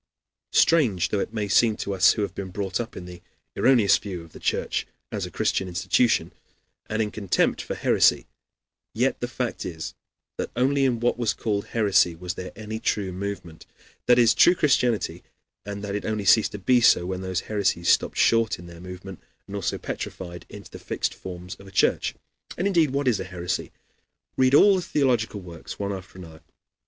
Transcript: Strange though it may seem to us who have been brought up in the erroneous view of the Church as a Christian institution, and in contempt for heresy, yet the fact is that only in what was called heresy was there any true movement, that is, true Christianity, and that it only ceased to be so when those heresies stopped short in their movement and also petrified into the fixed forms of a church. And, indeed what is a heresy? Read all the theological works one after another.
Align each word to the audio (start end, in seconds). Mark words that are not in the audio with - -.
Strange 0.53 1.09
though 1.09 1.19
it 1.19 1.31
may 1.31 1.47
seem 1.47 1.75
to 1.77 1.93
us 1.93 2.13
who 2.13 2.23
have 2.23 2.33
been 2.33 2.49
brought 2.49 2.79
up 2.79 2.97
in 2.97 3.05
the 3.05 3.21
erroneous 3.55 3.99
view 3.99 4.23
of 4.23 4.31
the 4.33 4.39
Church 4.39 4.87
as 5.11 5.27
a 5.27 5.29
Christian 5.29 5.67
institution, 5.67 6.33
and 6.89 7.03
in 7.03 7.11
contempt 7.11 7.61
for 7.61 7.75
heresy, 7.75 8.25
yet 8.95 9.19
the 9.19 9.27
fact 9.27 9.63
is 9.63 9.93
that 10.39 10.49
only 10.55 10.85
in 10.85 10.99
what 10.99 11.19
was 11.19 11.35
called 11.35 11.65
heresy 11.67 12.15
was 12.15 12.33
there 12.33 12.51
any 12.55 12.79
true 12.79 13.11
movement, 13.13 13.67
that 14.07 14.17
is, 14.17 14.33
true 14.33 14.55
Christianity, 14.55 15.21
and 15.67 15.83
that 15.83 15.93
it 15.93 16.03
only 16.03 16.25
ceased 16.25 16.53
to 16.53 16.57
be 16.57 16.81
so 16.81 17.05
when 17.05 17.21
those 17.21 17.41
heresies 17.41 17.87
stopped 17.87 18.17
short 18.17 18.57
in 18.57 18.65
their 18.65 18.81
movement 18.81 19.21
and 19.45 19.55
also 19.55 19.77
petrified 19.77 20.47
into 20.49 20.71
the 20.71 20.79
fixed 20.79 21.13
forms 21.13 21.53
of 21.59 21.67
a 21.67 21.71
church. 21.71 22.15
And, 22.57 22.65
indeed 22.65 22.89
what 22.89 23.07
is 23.07 23.19
a 23.19 23.23
heresy? 23.23 23.71
Read 24.35 24.55
all 24.55 24.77
the 24.77 24.81
theological 24.81 25.41
works 25.41 25.77
one 25.77 25.93
after 25.93 26.17
another. 26.17 26.41